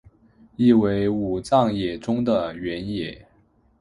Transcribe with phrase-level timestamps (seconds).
[0.55, 3.27] 意为武藏野中的原野。